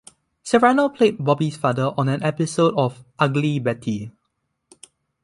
[0.41, 4.09] Serrano played Bobby's father on an episode of "Ugly Betty".